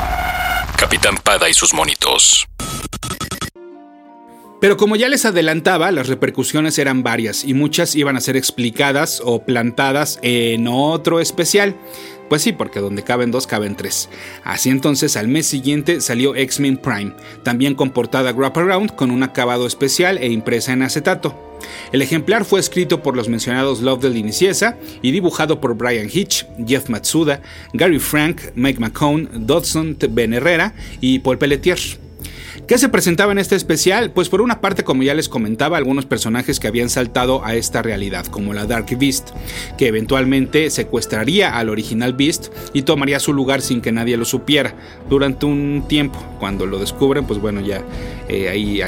Capitán 0.76 1.16
Pada 1.22 1.48
y 1.48 1.54
sus 1.54 1.72
monitos. 1.74 2.49
Pero 4.60 4.76
como 4.76 4.94
ya 4.94 5.08
les 5.08 5.24
adelantaba, 5.24 5.90
las 5.90 6.08
repercusiones 6.08 6.78
eran 6.78 7.02
varias 7.02 7.44
y 7.44 7.54
muchas 7.54 7.96
iban 7.96 8.16
a 8.16 8.20
ser 8.20 8.36
explicadas 8.36 9.22
o 9.24 9.42
plantadas 9.42 10.18
en 10.22 10.68
otro 10.68 11.18
especial. 11.20 11.74
Pues 12.28 12.42
sí, 12.42 12.52
porque 12.52 12.78
donde 12.78 13.02
caben 13.02 13.30
dos, 13.30 13.46
caben 13.46 13.74
tres. 13.74 14.08
Así 14.44 14.68
entonces, 14.68 15.16
al 15.16 15.28
mes 15.28 15.46
siguiente 15.46 16.00
salió 16.00 16.36
X-Men 16.36 16.76
Prime, 16.76 17.12
también 17.42 17.74
con 17.74 17.90
portada 17.90 18.32
Wraparound 18.32 18.94
con 18.94 19.10
un 19.10 19.22
acabado 19.22 19.66
especial 19.66 20.18
e 20.18 20.28
impresa 20.28 20.72
en 20.72 20.82
acetato. 20.82 21.34
El 21.90 22.02
ejemplar 22.02 22.44
fue 22.44 22.60
escrito 22.60 23.02
por 23.02 23.16
los 23.16 23.28
mencionados 23.28 23.80
Lovedale 23.80 24.18
y 24.18 24.22
Niciesa 24.22 24.76
y 25.02 25.10
dibujado 25.10 25.60
por 25.60 25.74
Brian 25.74 26.08
Hitch, 26.12 26.46
Jeff 26.66 26.88
Matsuda, 26.88 27.40
Gary 27.72 27.98
Frank, 27.98 28.42
Mike 28.54 28.78
McCone, 28.78 29.28
Dodson 29.32 29.96
Ben 30.10 30.34
Herrera 30.34 30.74
y 31.00 31.18
Paul 31.18 31.38
Pelletier. 31.38 31.78
¿Qué 32.70 32.78
se 32.78 32.88
presentaba 32.88 33.32
en 33.32 33.38
este 33.38 33.56
especial? 33.56 34.12
Pues 34.12 34.28
por 34.28 34.40
una 34.40 34.60
parte, 34.60 34.84
como 34.84 35.02
ya 35.02 35.12
les 35.12 35.28
comentaba, 35.28 35.76
algunos 35.76 36.06
personajes 36.06 36.60
que 36.60 36.68
habían 36.68 36.88
saltado 36.88 37.44
a 37.44 37.56
esta 37.56 37.82
realidad, 37.82 38.26
como 38.26 38.54
la 38.54 38.64
Dark 38.64 38.96
Beast, 38.96 39.30
que 39.76 39.88
eventualmente 39.88 40.70
secuestraría 40.70 41.58
al 41.58 41.68
original 41.68 42.12
Beast 42.12 42.52
y 42.72 42.82
tomaría 42.82 43.18
su 43.18 43.32
lugar 43.32 43.60
sin 43.60 43.80
que 43.80 43.90
nadie 43.90 44.16
lo 44.16 44.24
supiera 44.24 44.76
durante 45.08 45.46
un 45.46 45.86
tiempo. 45.88 46.24
Cuando 46.38 46.64
lo 46.64 46.78
descubren, 46.78 47.26
pues 47.26 47.40
bueno, 47.40 47.60
ya 47.60 47.82
eh, 48.28 48.48
ahí 48.48 48.80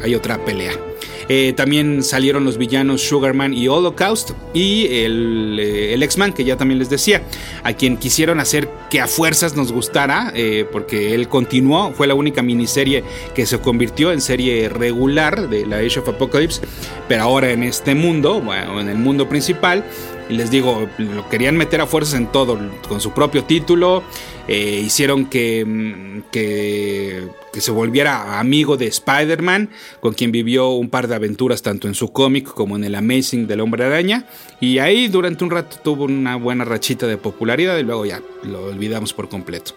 hay 0.00 0.14
otra 0.14 0.38
pelea. 0.44 0.93
Eh, 1.28 1.54
también 1.56 2.02
salieron 2.02 2.44
los 2.44 2.58
villanos 2.58 3.02
Sugarman 3.02 3.54
y 3.54 3.68
Holocaust 3.68 4.32
y 4.52 4.86
el, 4.86 5.58
eh, 5.60 5.94
el 5.94 6.02
X-Man, 6.02 6.32
que 6.32 6.44
ya 6.44 6.56
también 6.56 6.78
les 6.78 6.90
decía, 6.90 7.22
a 7.62 7.72
quien 7.72 7.96
quisieron 7.96 8.40
hacer 8.40 8.68
que 8.90 9.00
a 9.00 9.06
fuerzas 9.06 9.56
nos 9.56 9.72
gustara, 9.72 10.32
eh, 10.34 10.66
porque 10.70 11.14
él 11.14 11.28
continuó, 11.28 11.92
fue 11.92 12.06
la 12.06 12.14
única 12.14 12.42
miniserie 12.42 13.04
que 13.34 13.46
se 13.46 13.58
convirtió 13.58 14.12
en 14.12 14.20
serie 14.20 14.68
regular 14.68 15.48
de 15.48 15.66
la 15.66 15.78
Age 15.78 16.00
of 16.00 16.08
Apocalypse, 16.08 16.60
pero 17.08 17.22
ahora 17.22 17.50
en 17.50 17.62
este 17.62 17.94
mundo, 17.94 18.40
bueno, 18.40 18.80
en 18.80 18.88
el 18.88 18.98
mundo 18.98 19.28
principal, 19.28 19.84
y 20.28 20.34
les 20.34 20.50
digo, 20.50 20.88
lo 20.98 21.28
querían 21.28 21.56
meter 21.56 21.80
a 21.80 21.86
fuerzas 21.86 22.14
en 22.14 22.28
todo, 22.28 22.58
con 22.88 23.00
su 23.00 23.12
propio 23.12 23.44
título, 23.44 24.02
hicieron 24.48 25.26
que, 25.26 25.64
mm, 25.64 26.30
que 26.30 27.28
que 27.54 27.60
se 27.60 27.70
volviera 27.70 28.40
amigo 28.40 28.76
de 28.76 28.88
Spider-Man, 28.88 29.70
con 30.00 30.12
quien 30.12 30.32
vivió 30.32 30.70
un 30.70 30.90
par 30.90 31.06
de 31.06 31.14
aventuras 31.14 31.62
tanto 31.62 31.86
en 31.86 31.94
su 31.94 32.12
cómic 32.12 32.48
como 32.48 32.74
en 32.74 32.82
el 32.82 32.96
Amazing 32.96 33.46
del 33.46 33.60
Hombre 33.60 33.84
Araña. 33.84 34.26
Y 34.60 34.78
ahí 34.78 35.06
durante 35.06 35.44
un 35.44 35.52
rato 35.52 35.76
tuvo 35.80 36.04
una 36.04 36.34
buena 36.34 36.64
rachita 36.64 37.06
de 37.06 37.16
popularidad 37.16 37.78
y 37.78 37.84
luego 37.84 38.06
ya 38.06 38.20
lo 38.42 38.64
olvidamos 38.64 39.12
por 39.12 39.28
completo. 39.28 39.72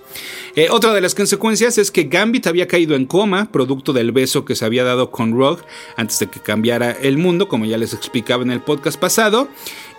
Eh, 0.56 0.70
otra 0.72 0.92
de 0.92 1.02
las 1.02 1.14
consecuencias 1.14 1.78
es 1.78 1.92
que 1.92 2.06
Gambit 2.06 2.48
había 2.48 2.68
caído 2.68 2.96
en 2.96 3.06
coma, 3.06 3.52
producto 3.52 3.94
del 3.94 4.12
beso 4.12 4.44
que 4.44 4.56
se 4.56 4.66
había 4.66 4.84
dado 4.84 5.12
con 5.12 5.38
Rogue 5.38 5.62
antes 5.98 6.18
de 6.18 6.28
que 6.28 6.40
cambiara 6.40 6.92
el 6.92 7.20
mundo, 7.20 7.48
como 7.48 7.66
ya 7.66 7.78
les 7.78 7.94
explicaba 7.94 8.42
en 8.42 8.50
el 8.50 8.62
podcast 8.62 9.00
pasado. 9.00 9.50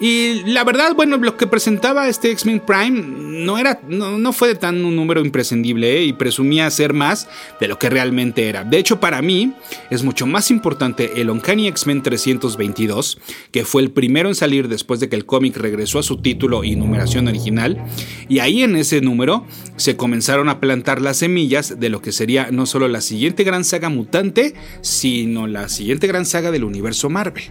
Y 0.01 0.43
la 0.45 0.65
verdad, 0.65 0.95
bueno, 0.95 1.17
lo 1.17 1.37
que 1.37 1.47
presentaba 1.47 2.09
este 2.09 2.31
X-Men 2.31 2.61
Prime 2.61 3.01
no, 3.01 3.59
era, 3.59 3.81
no, 3.89 4.33
fue 4.33 4.49
de 4.49 4.55
tan 4.59 4.85
un 4.85 4.97
número 4.97 5.21
imprescindible 5.21 5.99
¿eh? 5.99 6.05
y 6.05 6.13
presumía 6.13 6.71
ser 6.71 6.93
más 6.93 7.29
de 7.61 7.69
lo 7.69 7.79
que 7.79 7.91
realmente 7.91 8.49
era. 8.49 8.65
De 8.65 8.79
hecho, 8.79 9.01
para 9.01 9.23
mí 9.23 9.55
es 9.91 10.03
mucho 10.03 10.27
más 10.27 10.51
importante 10.51 11.21
el 11.21 11.31
Uncanny 11.31 11.69
X-Men 11.69 12.03
322, 12.03 13.19
que 13.51 13.65
fue 13.65 13.83
el 13.83 13.91
primero 13.91 14.29
en 14.29 14.35
salir 14.35 14.69
después 14.69 15.01
de 15.01 15.09
que 15.09 15.17
el 15.17 15.27
cómic 15.27 15.57
regresó 15.57 15.99
a 15.99 16.03
su 16.03 16.19
título 16.19 16.65
y 16.65 16.77
numeración 16.77 17.29
original. 17.29 17.85
Y 18.29 18.41
ahí 18.41 18.63
en 18.63 18.77
ese 18.77 19.01
número 19.01 19.47
se 19.77 19.97
comenzaron 19.97 20.49
a 20.49 20.61
plantar 20.61 21.01
las 21.01 21.19
semillas 21.19 21.79
de 21.79 21.89
lo 21.89 22.03
que 22.03 22.13
sería 22.13 22.51
no 22.51 22.67
solo 22.67 22.89
la 22.89 23.01
siguiente 23.01 23.45
gran 23.45 23.65
saga 23.65 23.89
mutante, 23.89 24.55
sino 24.81 25.47
la 25.47 25.69
siguiente 25.69 26.07
gran 26.07 26.27
saga 26.27 26.51
del 26.51 26.65
universo 26.65 27.09
Marvel. 27.11 27.45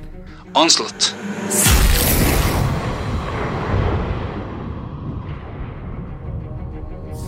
Onslaught. 0.53 1.76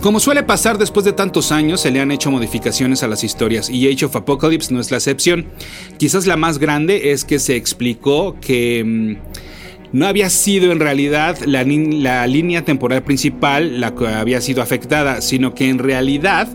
Como 0.00 0.18
suele 0.18 0.42
pasar 0.42 0.78
después 0.78 1.04
de 1.04 1.12
tantos 1.12 1.52
años, 1.52 1.82
se 1.82 1.90
le 1.90 2.00
han 2.00 2.10
hecho 2.10 2.30
modificaciones 2.30 3.02
a 3.02 3.08
las 3.08 3.22
historias 3.22 3.68
y 3.68 3.86
Age 3.86 4.06
of 4.06 4.16
Apocalypse 4.16 4.72
no 4.72 4.80
es 4.80 4.90
la 4.90 4.96
excepción. 4.96 5.44
Quizás 5.98 6.26
la 6.26 6.38
más 6.38 6.58
grande 6.58 7.12
es 7.12 7.26
que 7.26 7.38
se 7.38 7.54
explicó 7.54 8.34
que 8.40 8.82
mm, 8.82 9.16
no 9.92 10.06
había 10.06 10.30
sido 10.30 10.72
en 10.72 10.80
realidad 10.80 11.36
la, 11.44 11.64
la 11.64 12.26
línea 12.26 12.64
temporal 12.64 13.02
principal 13.02 13.78
la 13.78 13.94
que 13.94 14.06
había 14.06 14.40
sido 14.40 14.62
afectada, 14.62 15.20
sino 15.20 15.54
que 15.54 15.68
en 15.68 15.78
realidad 15.78 16.48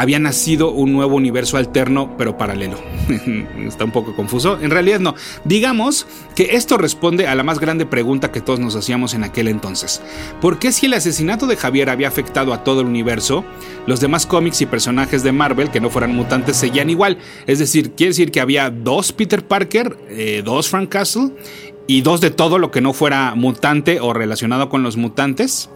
había 0.00 0.18
nacido 0.18 0.70
un 0.70 0.94
nuevo 0.94 1.14
universo 1.14 1.58
alterno, 1.58 2.14
pero 2.16 2.38
paralelo. 2.38 2.78
Está 3.66 3.84
un 3.84 3.90
poco 3.90 4.16
confuso. 4.16 4.58
En 4.58 4.70
realidad 4.70 4.98
no. 4.98 5.14
Digamos 5.44 6.06
que 6.34 6.56
esto 6.56 6.78
responde 6.78 7.26
a 7.26 7.34
la 7.34 7.42
más 7.42 7.58
grande 7.58 7.84
pregunta 7.84 8.32
que 8.32 8.40
todos 8.40 8.60
nos 8.60 8.76
hacíamos 8.76 9.12
en 9.12 9.24
aquel 9.24 9.46
entonces. 9.48 10.00
¿Por 10.40 10.58
qué 10.58 10.72
si 10.72 10.86
el 10.86 10.94
asesinato 10.94 11.46
de 11.46 11.56
Javier 11.56 11.90
había 11.90 12.08
afectado 12.08 12.54
a 12.54 12.64
todo 12.64 12.80
el 12.80 12.86
universo, 12.86 13.44
los 13.86 14.00
demás 14.00 14.24
cómics 14.24 14.62
y 14.62 14.66
personajes 14.66 15.22
de 15.22 15.32
Marvel 15.32 15.70
que 15.70 15.80
no 15.80 15.90
fueran 15.90 16.16
mutantes 16.16 16.56
seguían 16.56 16.88
igual? 16.88 17.18
Es 17.46 17.58
decir, 17.58 17.92
quiere 17.92 18.12
decir 18.12 18.30
que 18.30 18.40
había 18.40 18.70
dos 18.70 19.12
Peter 19.12 19.44
Parker, 19.46 19.98
eh, 20.08 20.40
dos 20.42 20.70
Frank 20.70 20.88
Castle 20.88 21.32
y 21.90 22.02
dos 22.02 22.20
de 22.20 22.30
todo 22.30 22.60
lo 22.60 22.70
que 22.70 22.80
no 22.80 22.92
fuera 22.92 23.34
mutante 23.34 23.98
o 23.98 24.12
relacionado 24.12 24.68
con 24.68 24.84
los 24.84 24.96
mutantes. 24.96 25.70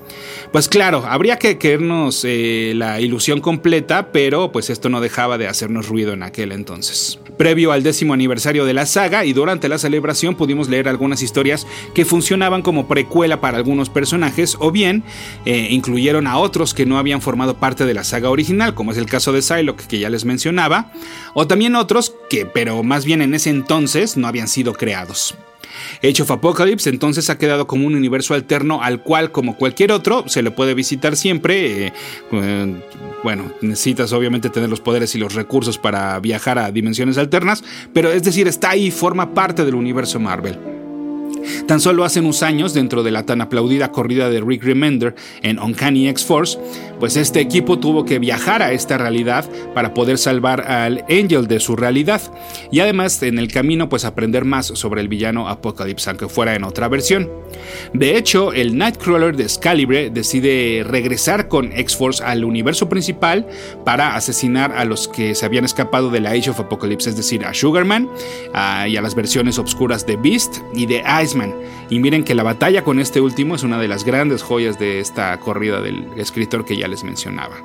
Pues 0.52 0.68
claro, 0.68 1.04
habría 1.08 1.40
que 1.40 1.58
querernos 1.58 2.24
eh, 2.24 2.72
la 2.76 3.00
ilusión 3.00 3.40
completa, 3.40 4.12
pero 4.12 4.52
pues 4.52 4.70
esto 4.70 4.88
no 4.88 5.00
dejaba 5.00 5.38
de 5.38 5.48
hacernos 5.48 5.88
ruido 5.88 6.12
en 6.12 6.22
aquel 6.22 6.52
entonces. 6.52 7.18
Previo 7.36 7.72
al 7.72 7.82
décimo 7.82 8.14
aniversario 8.14 8.64
de 8.64 8.74
la 8.74 8.86
saga 8.86 9.24
y 9.24 9.32
durante 9.32 9.68
la 9.68 9.76
celebración 9.76 10.36
pudimos 10.36 10.68
leer 10.68 10.88
algunas 10.88 11.20
historias 11.20 11.66
que 11.94 12.04
funcionaban 12.04 12.62
como 12.62 12.86
precuela 12.86 13.40
para 13.40 13.56
algunos 13.56 13.90
personajes 13.90 14.56
o 14.60 14.70
bien 14.70 15.02
eh, 15.44 15.66
incluyeron 15.70 16.28
a 16.28 16.38
otros 16.38 16.74
que 16.74 16.86
no 16.86 16.98
habían 16.98 17.22
formado 17.22 17.56
parte 17.56 17.86
de 17.86 17.94
la 17.94 18.04
saga 18.04 18.30
original, 18.30 18.76
como 18.76 18.92
es 18.92 18.98
el 18.98 19.06
caso 19.06 19.32
de 19.32 19.42
Psylocke 19.42 19.88
que 19.88 19.98
ya 19.98 20.10
les 20.10 20.24
mencionaba, 20.24 20.92
o 21.34 21.48
también 21.48 21.74
otros 21.74 22.14
que, 22.30 22.46
pero 22.46 22.84
más 22.84 23.04
bien 23.04 23.20
en 23.20 23.34
ese 23.34 23.50
entonces, 23.50 24.16
no 24.16 24.28
habían 24.28 24.46
sido 24.46 24.74
creados. 24.74 25.34
Age 26.02 26.22
of 26.22 26.30
Apocalypse 26.30 26.90
entonces 26.90 27.30
ha 27.30 27.38
quedado 27.38 27.66
como 27.66 27.86
un 27.86 27.94
universo 27.94 28.34
alterno 28.34 28.82
al 28.82 29.02
cual, 29.02 29.32
como 29.32 29.56
cualquier 29.56 29.92
otro, 29.92 30.24
se 30.28 30.42
le 30.42 30.50
puede 30.50 30.74
visitar 30.74 31.16
siempre. 31.16 31.86
Eh, 31.86 31.92
eh, 32.32 32.74
bueno, 33.22 33.50
necesitas 33.62 34.12
obviamente 34.12 34.50
tener 34.50 34.68
los 34.68 34.80
poderes 34.80 35.14
y 35.14 35.18
los 35.18 35.34
recursos 35.34 35.78
para 35.78 36.18
viajar 36.20 36.58
a 36.58 36.70
dimensiones 36.70 37.16
alternas, 37.16 37.64
pero 37.92 38.12
es 38.12 38.22
decir, 38.22 38.46
está 38.48 38.70
ahí, 38.70 38.90
forma 38.90 39.32
parte 39.32 39.64
del 39.64 39.74
universo 39.74 40.20
Marvel. 40.20 40.73
Tan 41.66 41.80
solo 41.80 42.04
hace 42.04 42.20
unos 42.20 42.42
años, 42.42 42.74
dentro 42.74 43.02
de 43.02 43.10
la 43.10 43.24
tan 43.24 43.40
aplaudida 43.40 43.90
corrida 43.90 44.28
de 44.28 44.40
Rick 44.40 44.64
Remender 44.64 45.14
en 45.42 45.58
Uncanny 45.58 46.08
X-Force, 46.08 46.58
pues 47.00 47.16
este 47.16 47.40
equipo 47.40 47.78
tuvo 47.78 48.04
que 48.04 48.18
viajar 48.18 48.62
a 48.62 48.72
esta 48.72 48.98
realidad 48.98 49.48
para 49.74 49.94
poder 49.94 50.18
salvar 50.18 50.60
al 50.70 51.04
Angel 51.08 51.46
de 51.46 51.60
su 51.60 51.76
realidad 51.76 52.20
y 52.70 52.80
además 52.80 53.22
en 53.22 53.38
el 53.38 53.50
camino 53.50 53.88
pues 53.88 54.04
aprender 54.04 54.44
más 54.44 54.66
sobre 54.66 55.00
el 55.00 55.08
villano 55.08 55.48
Apocalypse, 55.48 56.10
aunque 56.10 56.28
fuera 56.28 56.54
en 56.54 56.64
otra 56.64 56.88
versión. 56.88 57.30
De 57.92 58.16
hecho, 58.16 58.52
el 58.52 58.76
Nightcrawler 58.76 59.36
de 59.36 59.44
Excalibur 59.44 60.10
decide 60.10 60.84
regresar 60.86 61.48
con 61.48 61.72
X-Force 61.72 62.22
al 62.22 62.44
universo 62.44 62.88
principal 62.88 63.46
para 63.84 64.16
asesinar 64.16 64.72
a 64.72 64.84
los 64.84 65.08
que 65.08 65.34
se 65.34 65.46
habían 65.46 65.64
escapado 65.64 66.10
de 66.10 66.20
la 66.20 66.30
Age 66.30 66.50
of 66.50 66.60
Apocalypse, 66.60 67.10
es 67.10 67.16
decir, 67.16 67.44
a 67.44 67.54
Sugarman 67.54 68.08
y 68.86 68.96
a 68.96 69.02
las 69.02 69.14
versiones 69.14 69.58
obscuras 69.58 70.06
de 70.06 70.16
Beast 70.16 70.56
y 70.74 70.86
de 70.86 71.02
Iceman. 71.22 71.54
Y 71.90 71.98
miren 71.98 72.24
que 72.24 72.34
la 72.34 72.42
batalla 72.42 72.82
con 72.84 72.98
este 72.98 73.20
último 73.20 73.54
es 73.54 73.62
una 73.62 73.78
de 73.78 73.88
las 73.88 74.04
grandes 74.04 74.42
joyas 74.42 74.78
de 74.78 75.00
esta 75.00 75.38
corrida 75.38 75.80
del 75.80 76.08
escritor 76.16 76.64
que 76.64 76.76
ya 76.76 76.88
les 76.88 77.04
mencionaba. 77.04 77.56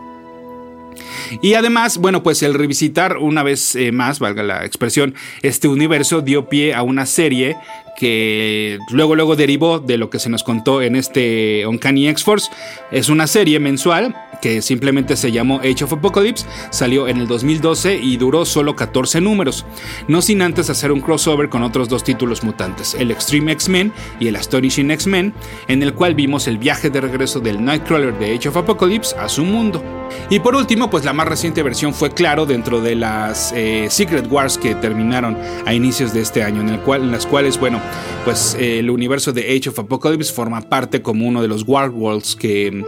Y 1.41 1.53
además, 1.53 1.97
bueno, 1.97 2.23
pues 2.23 2.43
el 2.43 2.53
revisitar 2.53 3.17
una 3.17 3.43
vez 3.43 3.75
eh, 3.75 3.91
más, 3.91 4.19
valga 4.19 4.43
la 4.43 4.65
expresión, 4.65 5.15
este 5.41 5.67
universo 5.67 6.21
dio 6.21 6.49
pie 6.49 6.73
a 6.73 6.83
una 6.83 7.05
serie 7.05 7.57
que 7.99 8.79
luego 8.91 9.13
luego 9.13 9.35
derivó 9.35 9.79
de 9.79 9.97
lo 9.97 10.09
que 10.09 10.19
se 10.19 10.29
nos 10.29 10.43
contó 10.43 10.81
en 10.81 10.95
este 10.95 11.67
Uncanny 11.67 12.07
X-Force. 12.07 12.49
Es 12.91 13.09
una 13.09 13.27
serie 13.27 13.59
mensual 13.59 14.15
que 14.41 14.61
simplemente 14.61 15.17
se 15.17 15.33
llamó 15.33 15.59
Age 15.59 15.83
of 15.83 15.93
Apocalypse, 15.93 16.45
salió 16.69 17.09
en 17.09 17.17
el 17.17 17.27
2012 17.27 17.99
y 18.01 18.15
duró 18.15 18.45
solo 18.45 18.75
14 18.75 19.19
números, 19.19 19.65
no 20.07 20.21
sin 20.21 20.41
antes 20.41 20.69
hacer 20.69 20.93
un 20.93 21.01
crossover 21.01 21.49
con 21.49 21.61
otros 21.61 21.89
dos 21.89 22.05
títulos 22.05 22.41
mutantes, 22.41 22.93
el 22.93 23.11
Extreme 23.11 23.51
X-Men 23.51 23.91
y 24.19 24.27
el 24.27 24.37
Astonishing 24.37 24.91
X-Men, 24.91 25.33
en 25.67 25.83
el 25.83 25.93
cual 25.93 26.15
vimos 26.15 26.47
el 26.47 26.57
viaje 26.57 26.89
de 26.89 27.01
regreso 27.01 27.41
del 27.41 27.63
Nightcrawler 27.63 28.17
de 28.17 28.35
Age 28.35 28.47
of 28.47 28.57
Apocalypse 28.57 29.13
a 29.17 29.27
su 29.27 29.43
mundo. 29.43 29.83
Y 30.29 30.39
por 30.39 30.55
último, 30.55 30.89
pues 30.89 31.03
la 31.09 31.13
más 31.13 31.27
reciente 31.27 31.63
versión 31.63 31.91
fue 31.91 32.11
Claro 32.11 32.45
dentro 32.45 32.81
de 32.81 32.93
las 32.93 33.51
eh, 33.55 33.87
Secret 33.89 34.31
Wars 34.31 34.59
que 34.59 34.75
terminaron 34.75 35.35
a 35.65 35.73
inicios 35.73 36.13
de 36.13 36.21
este 36.21 36.43
año, 36.43 36.61
en, 36.61 36.69
el 36.69 36.79
cual, 36.81 37.01
en 37.01 37.11
las 37.11 37.25
cuales, 37.25 37.59
bueno, 37.59 37.81
pues 38.25 38.55
eh, 38.59 38.77
el 38.77 38.91
universo 38.91 39.33
de 39.33 39.41
Age 39.41 39.69
of 39.69 39.79
Apocalypse 39.79 40.31
forma 40.31 40.61
parte 40.61 41.01
como 41.01 41.27
uno 41.27 41.41
de 41.41 41.47
los 41.47 41.63
War 41.67 41.89
Worlds 41.89 42.35
que, 42.35 42.85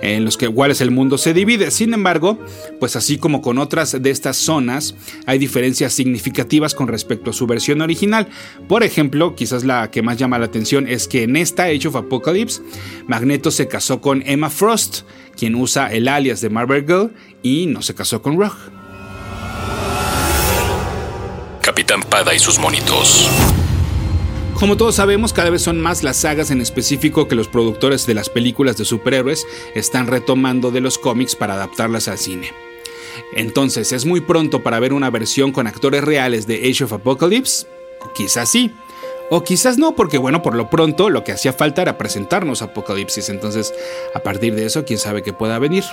en 0.00 0.24
los 0.24 0.36
que, 0.36 0.48
cuales 0.48 0.80
el 0.82 0.92
mundo 0.92 1.18
se 1.18 1.34
divide. 1.34 1.72
Sin 1.72 1.92
embargo, 1.94 2.38
pues 2.78 2.94
así 2.94 3.18
como 3.18 3.42
con 3.42 3.58
otras 3.58 4.00
de 4.00 4.08
estas 4.08 4.36
zonas, 4.36 4.94
hay 5.26 5.38
diferencias 5.38 5.92
significativas 5.94 6.76
con 6.76 6.86
respecto 6.86 7.30
a 7.30 7.32
su 7.32 7.48
versión 7.48 7.80
original. 7.80 8.28
Por 8.68 8.84
ejemplo, 8.84 9.34
quizás 9.34 9.64
la 9.64 9.90
que 9.90 10.00
más 10.00 10.16
llama 10.16 10.38
la 10.38 10.46
atención 10.46 10.86
es 10.86 11.08
que 11.08 11.24
en 11.24 11.34
esta 11.34 11.64
Age 11.64 11.88
of 11.88 11.96
Apocalypse, 11.96 12.62
Magneto 13.08 13.50
se 13.50 13.66
casó 13.66 14.00
con 14.00 14.22
Emma 14.26 14.48
Frost, 14.48 15.00
quien 15.36 15.56
usa 15.56 15.92
el 15.92 16.06
alias 16.06 16.40
de 16.40 16.50
Marvel 16.50 16.86
Girl 16.86 17.10
y 17.44 17.66
no 17.66 17.82
se 17.82 17.94
casó 17.94 18.20
con 18.22 18.36
Rogue. 18.36 18.56
Capitán 21.60 22.02
Pada 22.02 22.34
y 22.34 22.38
sus 22.40 22.58
monitos. 22.58 23.28
Como 24.54 24.76
todos 24.76 24.94
sabemos, 24.94 25.32
cada 25.32 25.50
vez 25.50 25.62
son 25.62 25.80
más 25.80 26.02
las 26.02 26.16
sagas 26.16 26.50
en 26.50 26.60
específico 26.60 27.28
que 27.28 27.34
los 27.34 27.48
productores 27.48 28.06
de 28.06 28.14
las 28.14 28.30
películas 28.30 28.76
de 28.76 28.84
superhéroes 28.84 29.46
están 29.74 30.06
retomando 30.06 30.70
de 30.70 30.80
los 30.80 30.98
cómics 30.98 31.36
para 31.36 31.54
adaptarlas 31.54 32.08
al 32.08 32.18
cine. 32.18 32.50
Entonces, 33.34 33.92
¿es 33.92 34.06
muy 34.06 34.20
pronto 34.20 34.62
para 34.62 34.80
ver 34.80 34.92
una 34.92 35.10
versión 35.10 35.52
con 35.52 35.66
actores 35.66 36.02
reales 36.02 36.46
de 36.46 36.68
Age 36.70 36.84
of 36.84 36.92
Apocalypse? 36.94 37.66
Quizás 38.14 38.48
sí. 38.48 38.72
O 39.30 39.42
quizás 39.42 39.76
no, 39.76 39.94
porque 39.96 40.18
bueno, 40.18 40.42
por 40.42 40.54
lo 40.54 40.70
pronto 40.70 41.10
lo 41.10 41.24
que 41.24 41.32
hacía 41.32 41.52
falta 41.52 41.82
era 41.82 41.98
presentarnos 41.98 42.62
Apocalipsis. 42.62 43.28
Entonces, 43.28 43.74
a 44.14 44.20
partir 44.20 44.54
de 44.54 44.64
eso, 44.66 44.84
quién 44.84 44.98
sabe 44.98 45.22
qué 45.22 45.32
pueda 45.32 45.58
venir. 45.58 45.84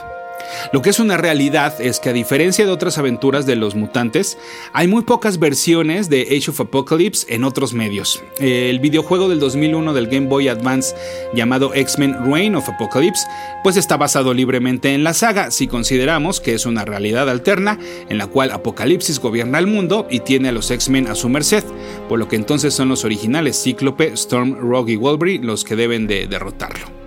Lo 0.73 0.81
que 0.81 0.89
es 0.89 0.99
una 0.99 1.17
realidad 1.17 1.79
es 1.79 1.99
que 1.99 2.09
a 2.09 2.13
diferencia 2.13 2.65
de 2.65 2.71
otras 2.71 2.97
aventuras 2.97 3.45
de 3.45 3.55
los 3.55 3.75
mutantes, 3.75 4.37
hay 4.73 4.87
muy 4.87 5.03
pocas 5.03 5.39
versiones 5.39 6.09
de 6.09 6.21
Age 6.21 6.51
of 6.51 6.61
Apocalypse 6.61 7.33
en 7.33 7.43
otros 7.43 7.73
medios. 7.73 8.23
El 8.39 8.79
videojuego 8.79 9.29
del 9.29 9.39
2001 9.39 9.93
del 9.93 10.07
Game 10.07 10.27
Boy 10.27 10.47
Advance 10.47 10.95
llamado 11.33 11.73
X-Men 11.73 12.31
Reign 12.31 12.55
of 12.55 12.69
Apocalypse, 12.69 13.25
pues 13.63 13.77
está 13.77 13.97
basado 13.97 14.33
libremente 14.33 14.93
en 14.93 15.03
la 15.03 15.13
saga 15.13 15.51
si 15.51 15.67
consideramos 15.67 16.39
que 16.39 16.53
es 16.53 16.65
una 16.65 16.85
realidad 16.85 17.29
alterna 17.29 17.79
en 18.09 18.17
la 18.17 18.27
cual 18.27 18.51
Apocalipsis 18.51 19.19
gobierna 19.19 19.59
el 19.59 19.67
mundo 19.67 20.07
y 20.09 20.21
tiene 20.21 20.49
a 20.49 20.51
los 20.51 20.71
X-Men 20.71 21.07
a 21.07 21.15
su 21.15 21.29
merced, 21.29 21.63
por 22.07 22.19
lo 22.19 22.27
que 22.27 22.35
entonces 22.35 22.73
son 22.73 22.89
los 22.89 23.05
originales 23.05 23.61
Cíclope, 23.61 24.13
Storm, 24.13 24.55
Rogue 24.59 24.93
y 24.93 24.95
Wolverine 24.95 25.45
los 25.45 25.63
que 25.63 25.75
deben 25.75 26.07
de 26.07 26.27
derrotarlo. 26.27 27.00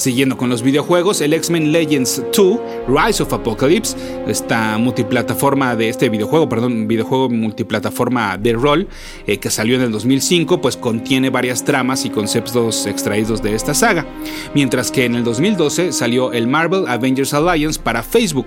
Siguiendo 0.00 0.38
con 0.38 0.48
los 0.48 0.62
videojuegos, 0.62 1.20
el 1.20 1.34
X-Men 1.34 1.72
Legends 1.72 2.22
2 2.34 2.58
Rise 2.88 3.22
of 3.22 3.34
Apocalypse, 3.34 3.94
multiplataforma 4.78 5.76
de 5.76 5.90
este 5.90 6.08
videojuego, 6.08 6.48
perdón, 6.48 6.88
videojuego 6.88 7.28
multiplataforma 7.28 8.38
de 8.38 8.54
rol 8.54 8.88
eh, 9.26 9.36
que 9.36 9.50
salió 9.50 9.76
en 9.76 9.82
el 9.82 9.92
2005, 9.92 10.62
pues 10.62 10.78
contiene 10.78 11.28
varias 11.28 11.66
tramas 11.66 12.06
y 12.06 12.08
conceptos 12.08 12.86
extraídos 12.86 13.42
de 13.42 13.54
esta 13.54 13.74
saga. 13.74 14.06
Mientras 14.54 14.90
que 14.90 15.04
en 15.04 15.16
el 15.16 15.22
2012 15.22 15.92
salió 15.92 16.32
el 16.32 16.46
Marvel 16.46 16.88
Avengers 16.88 17.34
Alliance 17.34 17.78
para 17.78 18.02
Facebook 18.02 18.46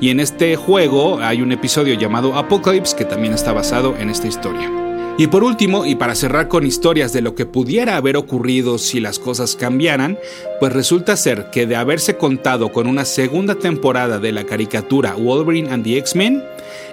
y 0.00 0.08
en 0.08 0.20
este 0.20 0.56
juego 0.56 1.18
hay 1.18 1.42
un 1.42 1.52
episodio 1.52 1.92
llamado 1.96 2.34
Apocalypse 2.34 2.96
que 2.96 3.04
también 3.04 3.34
está 3.34 3.52
basado 3.52 3.94
en 3.98 4.08
esta 4.08 4.26
historia. 4.26 4.83
Y 5.16 5.28
por 5.28 5.44
último, 5.44 5.86
y 5.86 5.94
para 5.94 6.16
cerrar 6.16 6.48
con 6.48 6.66
historias 6.66 7.12
de 7.12 7.22
lo 7.22 7.36
que 7.36 7.46
pudiera 7.46 7.96
haber 7.96 8.16
ocurrido 8.16 8.78
si 8.78 8.98
las 8.98 9.20
cosas 9.20 9.54
cambiaran, 9.54 10.18
pues 10.58 10.72
resulta 10.72 11.16
ser 11.16 11.50
que 11.52 11.66
de 11.66 11.76
haberse 11.76 12.16
contado 12.16 12.72
con 12.72 12.88
una 12.88 13.04
segunda 13.04 13.54
temporada 13.54 14.18
de 14.18 14.32
la 14.32 14.44
caricatura 14.44 15.14
Wolverine 15.14 15.70
and 15.70 15.84
the 15.84 15.98
X-Men, 15.98 16.42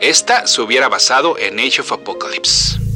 esta 0.01 0.45
se 0.45 0.61
hubiera 0.61 0.87
basado 0.87 1.35
en 1.39 1.59
Age 1.59 1.81
of 1.81 1.91
Apocalypse. 1.93 2.90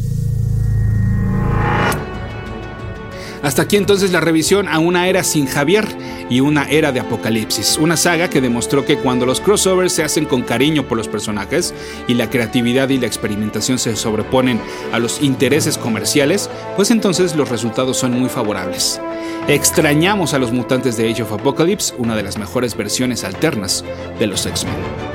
Hasta 3.45 3.62
aquí 3.62 3.77
entonces 3.77 4.12
la 4.12 4.21
revisión 4.21 4.67
a 4.67 4.79
una 4.79 5.08
era 5.08 5.23
sin 5.23 5.45
Javier 5.45 5.86
y 6.31 6.39
una 6.39 6.67
era 6.67 6.91
de 6.91 6.99
Apocalipsis, 6.99 7.77
una 7.77 7.95
saga 7.95 8.27
que 8.27 8.41
demostró 8.41 8.86
que 8.86 8.97
cuando 8.97 9.27
los 9.27 9.39
crossovers 9.39 9.93
se 9.93 10.03
hacen 10.03 10.25
con 10.25 10.41
cariño 10.41 10.88
por 10.88 10.97
los 10.97 11.08
personajes 11.08 11.71
y 12.08 12.15
la 12.15 12.27
creatividad 12.27 12.89
y 12.89 12.97
la 12.97 13.05
experimentación 13.05 13.77
se 13.77 13.95
sobreponen 13.95 14.60
a 14.91 14.97
los 14.97 15.21
intereses 15.21 15.77
comerciales, 15.77 16.49
pues 16.75 16.89
entonces 16.89 17.36
los 17.36 17.47
resultados 17.47 17.97
son 17.97 18.19
muy 18.19 18.29
favorables. 18.29 18.99
Extrañamos 19.47 20.34
a 20.34 20.39
los 20.39 20.51
mutantes 20.51 20.97
de 20.97 21.12
Age 21.12 21.21
of 21.21 21.34
Apocalypse, 21.34 21.93
una 21.99 22.15
de 22.15 22.23
las 22.23 22.39
mejores 22.39 22.75
versiones 22.75 23.23
alternas 23.23 23.86
de 24.17 24.25
los 24.25 24.43
X-Men. 24.47 25.14